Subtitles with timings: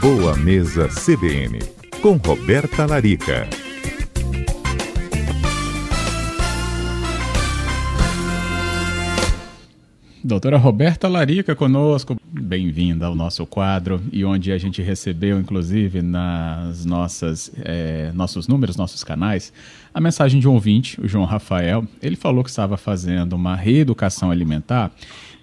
[0.00, 1.58] Boa Mesa CBN,
[2.02, 3.48] com Roberta Larica.
[10.22, 16.84] Doutora Roberta Larica conosco, bem-vinda ao nosso quadro e onde a gente recebeu, inclusive, nas
[16.84, 19.52] nossas é, nossos números, nossos canais,
[19.94, 21.86] a mensagem de um ouvinte, o João Rafael.
[22.02, 24.92] Ele falou que estava fazendo uma reeducação alimentar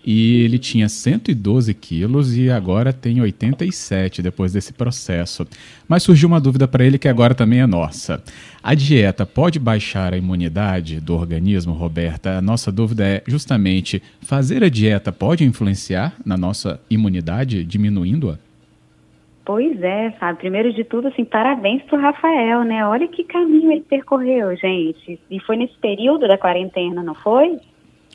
[0.05, 5.47] e ele tinha 112 quilos e agora tem 87 depois desse processo.
[5.87, 8.21] Mas surgiu uma dúvida para ele que agora também é nossa.
[8.61, 12.37] A dieta pode baixar a imunidade do organismo, Roberta?
[12.37, 18.37] A nossa dúvida é justamente: fazer a dieta pode influenciar na nossa imunidade, diminuindo-a?
[19.45, 20.39] Pois é, sabe?
[20.39, 22.86] Primeiro de tudo, assim, parabéns pro Rafael, né?
[22.87, 25.20] Olha que caminho ele percorreu, gente.
[25.29, 27.59] E foi nesse período da quarentena, não foi?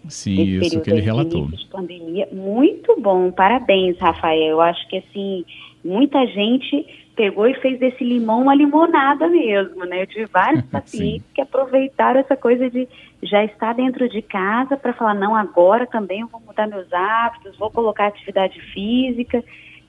[0.09, 1.47] Sim, isso que ele relatou.
[1.47, 2.29] De pandemia.
[2.33, 4.51] Muito bom, parabéns, Rafael.
[4.51, 5.45] Eu acho que assim,
[5.85, 6.87] muita gente
[7.19, 10.03] pegou e fez desse limão uma limonada mesmo, né?
[10.03, 12.89] Eu tive vários pacientes que aproveitaram essa coisa de
[13.23, 17.59] já estar dentro de casa para falar, não, agora também eu vou mudar meus hábitos,
[17.59, 19.43] vou colocar atividade física,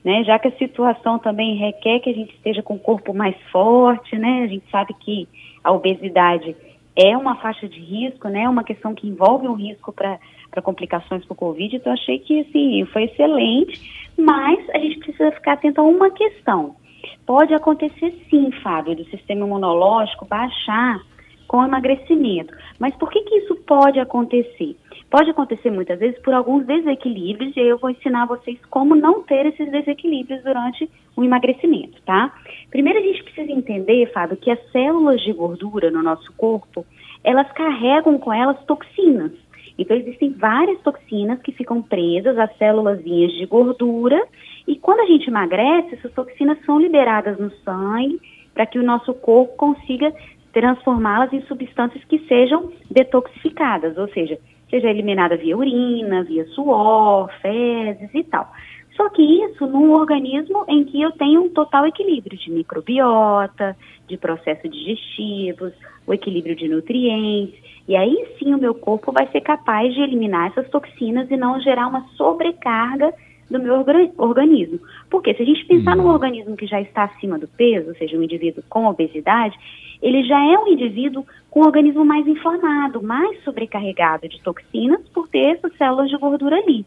[0.04, 0.24] né?
[0.24, 4.18] Já que a situação também requer que a gente esteja com o corpo mais forte,
[4.18, 4.42] né?
[4.42, 5.28] A gente sabe que
[5.62, 6.56] a obesidade
[7.00, 8.48] é uma faixa de risco, né?
[8.48, 10.18] Uma questão que envolve um risco para
[10.62, 11.76] complicações por Covid.
[11.76, 13.80] Então, achei que, assim, foi excelente.
[14.18, 16.76] Mas a gente precisa ficar atento a uma questão.
[17.24, 21.00] Pode acontecer, sim, Fábio, do sistema imunológico baixar
[21.48, 22.54] com emagrecimento.
[22.78, 24.76] Mas por que, que isso pode acontecer?
[25.10, 29.44] Pode acontecer muitas vezes por alguns desequilíbrios, e eu vou ensinar vocês como não ter
[29.44, 32.32] esses desequilíbrios durante o emagrecimento, tá?
[32.70, 36.86] Primeiro a gente precisa entender, Fábio, que as células de gordura no nosso corpo,
[37.24, 39.32] elas carregam com elas toxinas.
[39.76, 44.22] Então existem várias toxinas que ficam presas às células de gordura,
[44.68, 48.20] e quando a gente emagrece, essas toxinas são liberadas no sangue
[48.54, 50.14] para que o nosso corpo consiga
[50.52, 54.38] transformá-las em substâncias que sejam detoxificadas, ou seja,
[54.70, 58.50] seja eliminada via urina, via suor, fezes e tal.
[58.96, 63.76] Só que isso num organismo em que eu tenho um total equilíbrio de microbiota,
[64.06, 65.72] de processos digestivos,
[66.06, 70.48] o equilíbrio de nutrientes, e aí sim o meu corpo vai ser capaz de eliminar
[70.48, 73.12] essas toxinas e não gerar uma sobrecarga
[73.50, 73.84] do meu
[74.16, 74.78] organismo.
[75.10, 76.04] Porque se a gente pensar uhum.
[76.04, 79.56] num organismo que já está acima do peso, ou seja, um indivíduo com obesidade,
[80.02, 85.28] ele já é um indivíduo com o organismo mais inflamado, mais sobrecarregado de toxinas por
[85.28, 86.84] ter essas células de gordura ali.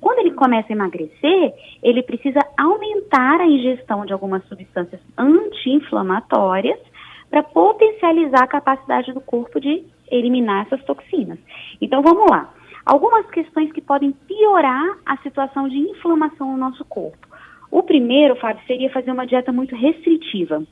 [0.00, 6.78] Quando ele começa a emagrecer, ele precisa aumentar a ingestão de algumas substâncias anti-inflamatórias
[7.30, 11.38] para potencializar a capacidade do corpo de eliminar essas toxinas.
[11.80, 12.52] Então vamos lá.
[12.84, 17.26] Algumas questões que podem piorar a situação de inflamação no nosso corpo.
[17.70, 20.62] O primeiro, Fábio, seria fazer uma dieta muito restritiva.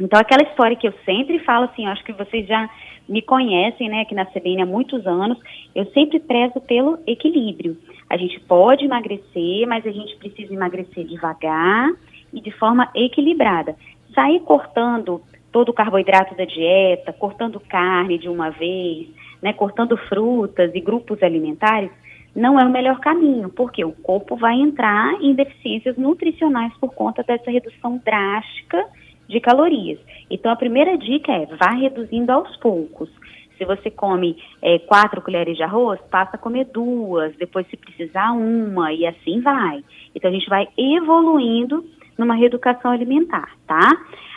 [0.00, 2.68] Então, aquela história que eu sempre falo, assim, acho que vocês já
[3.06, 5.38] me conhecem, né, aqui na CBN há muitos anos,
[5.74, 7.76] eu sempre prezo pelo equilíbrio.
[8.08, 11.90] A gente pode emagrecer, mas a gente precisa emagrecer devagar
[12.32, 13.76] e de forma equilibrada.
[14.14, 15.20] Sair cortando
[15.52, 19.08] todo o carboidrato da dieta, cortando carne de uma vez,
[19.42, 21.90] né, cortando frutas e grupos alimentares,
[22.34, 27.24] não é o melhor caminho, porque o corpo vai entrar em deficiências nutricionais por conta
[27.24, 28.86] dessa redução drástica
[29.30, 29.98] de calorias.
[30.28, 33.08] Então, a primeira dica é vá reduzindo aos poucos.
[33.56, 38.32] Se você come é, quatro colheres de arroz, passa a comer duas, depois se precisar
[38.32, 39.84] uma e assim vai.
[40.14, 41.84] Então a gente vai evoluindo
[42.16, 43.90] numa reeducação alimentar, tá?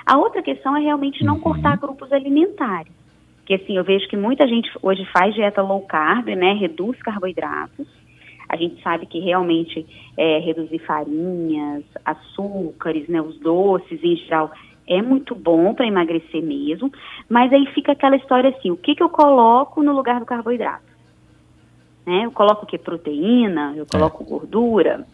[0.06, 1.40] A outra questão é realmente não uhum.
[1.40, 2.92] cortar grupos alimentares.
[3.46, 6.52] Que assim, eu vejo que muita gente hoje faz dieta low carb, né?
[6.56, 7.88] Reduz carboidratos.
[8.50, 9.86] A gente sabe que realmente
[10.18, 14.52] é, reduzir farinhas, açúcares, né, os doces em geral
[14.88, 16.92] é muito bom para emagrecer mesmo,
[17.30, 20.94] mas aí fica aquela história assim, o que, que eu coloco no lugar do carboidrato?
[22.06, 22.26] Né?
[22.26, 22.78] Eu coloco o que?
[22.78, 24.26] Proteína, eu coloco é.
[24.26, 25.06] gordura.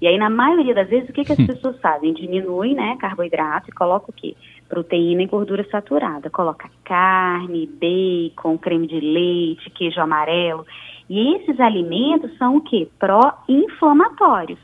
[0.00, 2.12] E aí, na maioria das vezes, o que, que as pessoas fazem?
[2.12, 4.36] Diminuem né, carboidrato e colocam o quê?
[4.68, 6.30] Proteína e gordura saturada.
[6.30, 10.64] Coloca carne, bacon, creme de leite, queijo amarelo.
[11.10, 12.88] E esses alimentos são o quê?
[12.98, 14.60] Pró-inflamatórios.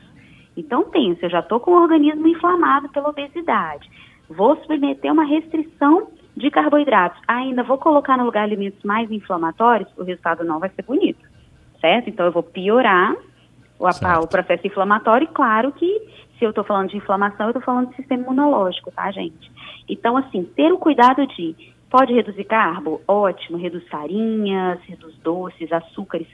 [0.55, 3.89] Então, pensa, eu já estou com o organismo inflamado pela obesidade
[4.29, 10.03] vou submeter uma restrição de carboidratos, ainda vou colocar no lugar alimentos mais inflamatórios, o
[10.03, 11.23] resultado não vai ser bonito,
[11.79, 12.09] certo?
[12.09, 13.15] Então eu vou piorar
[13.79, 16.01] o, o processo inflamatório e claro que
[16.37, 19.51] se eu estou falando de inflamação, eu estou falando de sistema imunológico, tá, gente?
[19.87, 21.55] Então, assim, ter o cuidado de
[21.89, 23.01] pode reduzir carbo?
[23.07, 26.27] Ótimo, reduz farinhas, reduz doces, açúcares,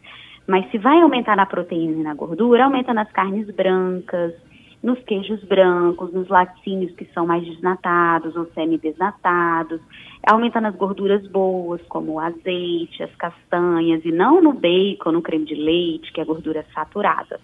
[0.47, 4.33] mas se vai aumentar na proteína e na gordura, aumenta nas carnes brancas,
[4.81, 9.81] nos queijos brancos, nos laticínios que são mais desnatados ou semi-desnatados,
[10.25, 15.45] aumentando as gorduras boas, como o azeite, as castanhas, e não no bacon, no creme
[15.45, 17.39] de leite, que é gordura saturada.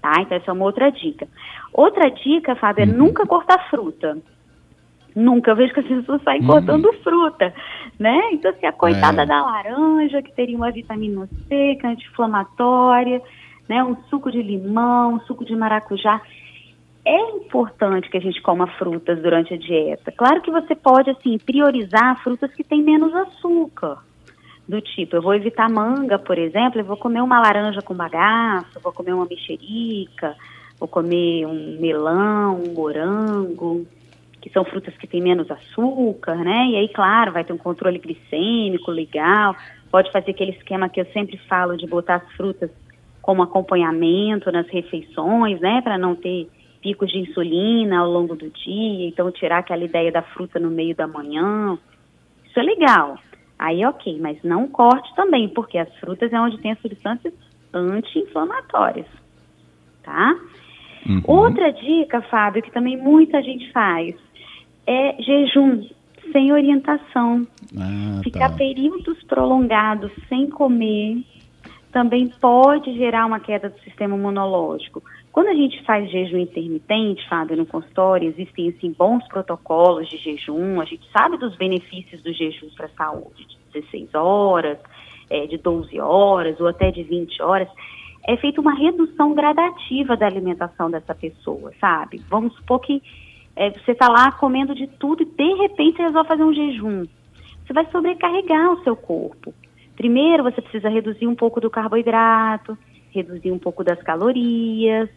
[0.00, 0.12] Tá?
[0.20, 1.26] Então, essa é uma outra dica.
[1.72, 2.96] Outra dica, Fábio, é uhum.
[2.96, 4.16] nunca cortar fruta.
[5.16, 5.54] Nunca.
[5.54, 6.46] Vejo que as pessoas saem uhum.
[6.46, 7.52] cortando fruta,
[7.98, 8.20] né?
[8.32, 9.26] Então, assim, a coitada é.
[9.26, 13.20] da laranja, que teria uma vitamina C, que é anti-inflamatória,
[13.68, 13.82] né?
[13.82, 16.20] Um suco de limão, um suco de maracujá
[17.06, 20.10] é importante que a gente coma frutas durante a dieta.
[20.10, 23.98] Claro que você pode, assim, priorizar frutas que têm menos açúcar.
[24.68, 28.80] Do tipo, eu vou evitar manga, por exemplo, eu vou comer uma laranja com bagaço,
[28.82, 30.34] vou comer uma mexerica,
[30.80, 33.86] vou comer um melão, um morango,
[34.42, 36.70] que são frutas que têm menos açúcar, né?
[36.70, 39.54] E aí, claro, vai ter um controle glicêmico legal,
[39.92, 42.70] pode fazer aquele esquema que eu sempre falo de botar as frutas
[43.22, 46.48] como acompanhamento nas refeições, né, para não ter
[46.86, 50.94] picos de insulina ao longo do dia, então tirar aquela ideia da fruta no meio
[50.94, 51.76] da manhã.
[52.44, 53.18] Isso é legal.
[53.58, 57.34] Aí, ok, mas não corte também, porque as frutas é onde tem as substâncias
[57.74, 59.06] anti-inflamatórias,
[60.04, 60.36] tá?
[61.08, 61.22] Uhum.
[61.26, 64.14] Outra dica, Fábio, que também muita gente faz,
[64.86, 65.88] é jejum
[66.30, 67.44] sem orientação.
[67.76, 68.56] Ah, Ficar tá.
[68.56, 71.24] períodos prolongados sem comer
[71.90, 75.02] também pode gerar uma queda do sistema imunológico.
[75.36, 80.80] Quando a gente faz jejum intermitente, Fábio, no consultório, existem assim, bons protocolos de jejum,
[80.80, 84.78] a gente sabe dos benefícios do jejum para a saúde, de 16 horas,
[85.28, 87.68] é, de 12 horas ou até de 20 horas.
[88.26, 92.16] É feita uma redução gradativa da alimentação dessa pessoa, sabe?
[92.30, 93.02] Vamos supor que
[93.56, 97.04] é, você está lá comendo de tudo e de repente você resolve fazer um jejum.
[97.66, 99.52] Você vai sobrecarregar o seu corpo.
[99.96, 102.78] Primeiro, você precisa reduzir um pouco do carboidrato,
[103.10, 105.10] reduzir um pouco das calorias,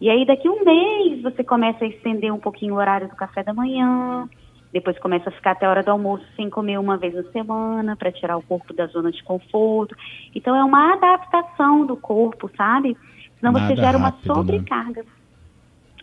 [0.00, 3.42] e aí daqui um mês você começa a estender um pouquinho o horário do café
[3.42, 4.28] da manhã,
[4.72, 7.96] depois começa a ficar até a hora do almoço sem comer uma vez na semana
[7.96, 9.96] para tirar o corpo da zona de conforto.
[10.34, 12.96] Então é uma adaptação do corpo, sabe?
[13.40, 14.34] Senão Nada você gera rápido, uma né?
[14.34, 15.02] sobrecarga.
[15.02, 15.08] Né?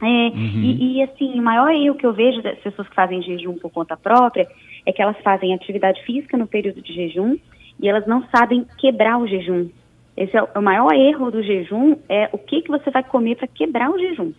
[0.02, 0.62] É, uhum.
[0.64, 3.72] e, e, assim, o maior erro que eu vejo das pessoas que fazem jejum por
[3.72, 4.48] conta própria
[4.86, 7.38] é que elas fazem atividade física no período de jejum
[7.80, 9.70] e elas não sabem quebrar o jejum.
[10.16, 13.48] Esse é o maior erro do jejum, é o que, que você vai comer para
[13.48, 14.32] quebrar o jejum.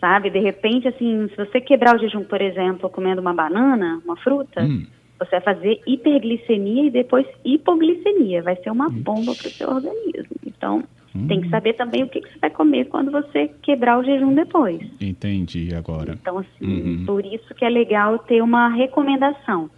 [0.00, 0.30] Sabe?
[0.30, 4.62] De repente, assim, se você quebrar o jejum, por exemplo, comendo uma banana, uma fruta,
[4.62, 4.86] hum.
[5.18, 8.42] você vai fazer hiperglicemia e depois hipoglicemia.
[8.42, 10.36] Vai ser uma bomba para o seu organismo.
[10.46, 10.82] Então,
[11.14, 11.26] hum.
[11.26, 14.34] tem que saber também o que, que você vai comer quando você quebrar o jejum
[14.34, 14.80] depois.
[15.00, 16.12] Entendi agora.
[16.12, 17.04] Então, assim, uhum.
[17.06, 19.70] por isso que é legal ter uma recomendação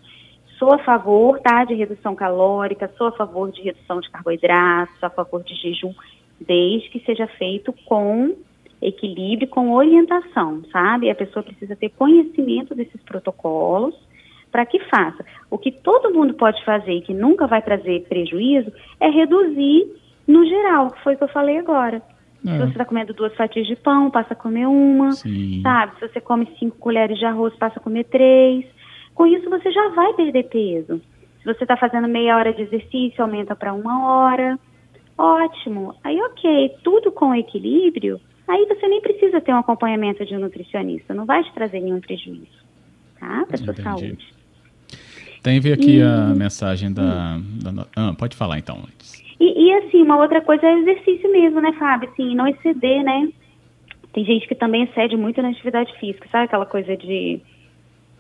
[0.59, 5.07] sou a favor tá, de redução calórica, sou a favor de redução de carboidratos, sou
[5.07, 5.93] a favor de jejum,
[6.41, 8.35] desde que seja feito com
[8.81, 11.11] equilíbrio, com orientação, sabe?
[11.11, 13.95] A pessoa precisa ter conhecimento desses protocolos
[14.53, 15.25] para que faça.
[15.51, 19.87] O que todo mundo pode fazer e que nunca vai trazer prejuízo é reduzir
[20.27, 22.03] no geral, que foi o que eu falei agora.
[22.47, 22.51] É.
[22.51, 25.61] Se você está comendo duas fatias de pão, passa a comer uma, Sim.
[25.63, 25.93] sabe?
[25.99, 28.65] Se você come cinco colheres de arroz, passa a comer três.
[29.17, 31.01] Com isso, você já vai perder peso.
[31.41, 34.59] Se você está fazendo meia hora de exercício, aumenta para uma hora.
[35.17, 35.95] Ótimo.
[36.05, 38.21] Aí, ok, tudo com equilíbrio.
[38.47, 41.15] Aí você nem precisa ter um acompanhamento de um nutricionista.
[41.15, 42.63] Não vai te trazer nenhum prejuízo,
[43.19, 43.45] tá?
[43.49, 44.29] Para sua saúde.
[45.43, 46.03] Tem ver aqui e...
[46.03, 49.25] a mensagem da, da, Ah, pode falar então antes.
[49.41, 52.11] E, e, assim, uma outra coisa é o exercício mesmo, né, Fábio?
[52.11, 53.31] Assim, não exceder, né?
[54.13, 57.41] Tem gente que também excede muito na atividade física, sabe aquela coisa de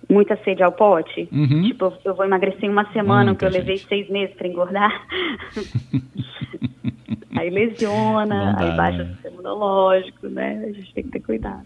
[0.09, 1.29] muita sede ao pote.
[1.33, 1.63] Uhum.
[1.63, 5.07] Tipo, eu vou emagrecer em uma semana, porque eu levei seis meses para engordar.
[7.37, 9.05] aí lesiona, dá, aí baixa né?
[9.05, 10.65] o sistema imunológico, né?
[10.69, 11.65] A gente tem que ter cuidado.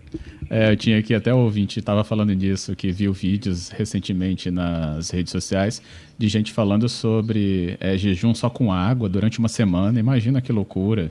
[0.48, 5.30] É, eu tinha aqui até ouvinte, estava falando disso, que viu vídeos recentemente nas redes
[5.30, 5.82] sociais
[6.18, 9.98] de gente falando sobre é, jejum só com água durante uma semana.
[9.98, 11.10] Imagina que loucura.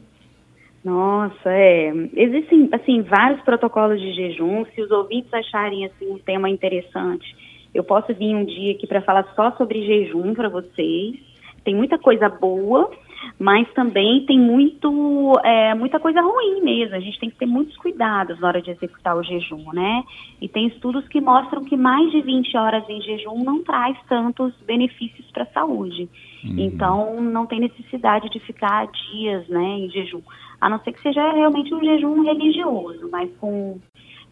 [0.89, 1.93] Nossa, é.
[2.15, 4.65] Existem, assim, vários protocolos de jejum.
[4.73, 7.35] Se os ouvintes acharem, assim, um tema interessante,
[7.75, 11.15] eu posso vir um dia aqui para falar só sobre jejum para vocês.
[11.63, 12.89] Tem muita coisa boa,
[13.37, 16.95] mas também tem muito, é, muita coisa ruim mesmo.
[16.95, 20.03] A gente tem que ter muitos cuidados na hora de executar o jejum, né?
[20.41, 24.53] E tem estudos que mostram que mais de 20 horas em jejum não traz tantos
[24.65, 26.09] benefícios para a saúde.
[26.43, 26.55] Uhum.
[26.57, 30.21] Então, não tem necessidade de ficar dias, né, em jejum
[30.59, 33.79] a não ser que seja realmente um jejum religioso, mas com,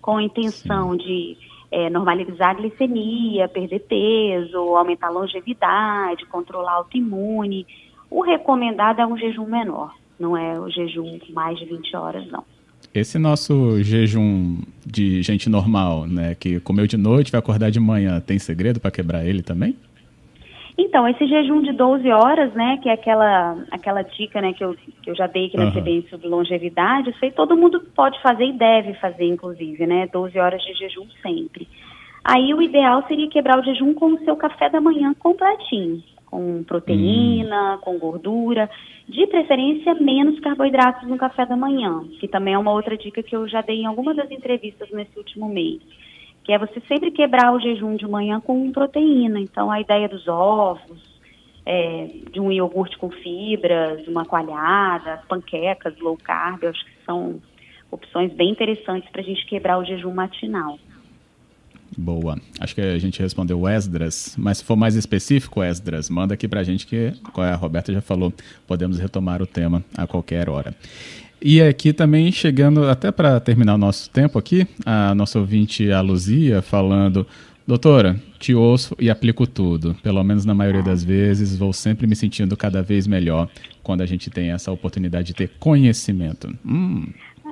[0.02, 0.98] com a intenção Sim.
[0.98, 1.38] de
[1.72, 7.66] é, normalizar a glicemia, perder peso, aumentar a longevidade, controlar a autoimune.
[8.10, 12.44] O recomendado é um jejum menor, não é o jejum mais de 20 horas, não.
[12.94, 18.20] Esse nosso jejum de gente normal, né, que comeu de noite, vai acordar de manhã,
[18.20, 19.76] tem segredo para quebrar ele também?
[20.78, 24.76] Então, esse jejum de 12 horas, né, que é aquela, aquela dica, né, que eu,
[25.02, 26.04] que eu já dei aqui na uhum.
[26.08, 30.62] sobre longevidade, isso aí todo mundo pode fazer e deve fazer, inclusive, né, 12 horas
[30.62, 31.68] de jejum sempre.
[32.24, 36.64] Aí o ideal seria quebrar o jejum com o seu café da manhã completinho, com
[36.64, 37.80] proteína, hum.
[37.82, 38.70] com gordura,
[39.08, 43.36] de preferência menos carboidratos no café da manhã, que também é uma outra dica que
[43.36, 45.82] eu já dei em algumas das entrevistas nesse último mês
[46.48, 49.38] que é você sempre quebrar o jejum de manhã com proteína.
[49.38, 51.20] Então, a ideia dos ovos,
[51.66, 57.42] é, de um iogurte com fibras, uma coalhada, panquecas low carb, eu acho que são
[57.92, 60.80] opções bem interessantes para a gente quebrar o jejum matinal.
[62.08, 62.40] Boa.
[62.58, 66.62] Acho que a gente respondeu Esdras, mas se for mais específico, Esdras, manda aqui para
[66.62, 68.34] a gente que a Roberta já falou,
[68.66, 70.74] podemos retomar o tema a qualquer hora.
[71.42, 76.00] E aqui também chegando, até para terminar o nosso tempo aqui, a nossa ouvinte, a
[76.00, 77.28] Luzia, falando,
[77.68, 79.94] doutora, te ouço e aplico tudo.
[80.02, 83.50] Pelo menos na maioria das vezes, vou sempre me sentindo cada vez melhor
[83.84, 86.58] quando a gente tem essa oportunidade de ter conhecimento.
[86.66, 87.10] Hum.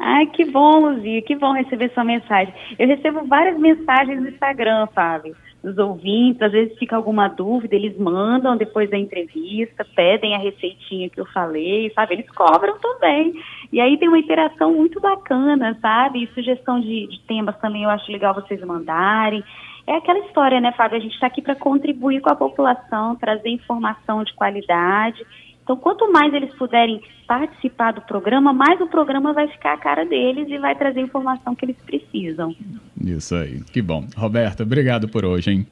[0.07, 2.53] Ai, que bom, Luzia, que bom receber sua mensagem.
[2.77, 7.97] Eu recebo várias mensagens no Instagram, Fábio dos ouvintes, às vezes fica alguma dúvida, eles
[7.97, 12.13] mandam depois da entrevista, pedem a receitinha que eu falei, sabe?
[12.13, 13.33] Eles cobram também.
[13.73, 16.23] E aí tem uma interação muito bacana, sabe?
[16.23, 19.43] E sugestão de, de temas também eu acho legal vocês mandarem.
[19.87, 20.99] É aquela história, né, Fábio?
[20.99, 25.25] A gente está aqui para contribuir com a população, trazer informação de qualidade
[25.65, 30.05] então, quanto mais eles puderem participar do programa, mais o programa vai ficar a cara
[30.05, 32.55] deles e vai trazer a informação que eles precisam.
[33.03, 34.05] Isso aí, que bom.
[34.15, 35.67] Roberta, obrigado por hoje, hein?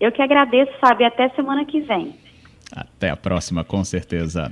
[0.00, 1.08] Eu que agradeço, Fábio.
[1.08, 2.14] Até semana que vem.
[2.70, 4.48] Até a próxima, com certeza.